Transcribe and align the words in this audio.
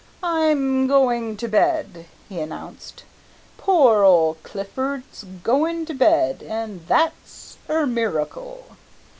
"I'm 0.23 0.87
goin' 0.87 1.37
to 1.37 1.47
bed," 1.47 2.07
he 2.27 2.39
announced, 2.39 3.03
"poor 3.55 4.01
ole 4.03 4.37
Clifford's 4.41 5.25
goin' 5.43 5.85
to 5.85 5.93
bed, 5.93 6.41
an' 6.41 6.81
that's 6.87 7.59
er 7.69 7.85
miracle!" 7.85 8.63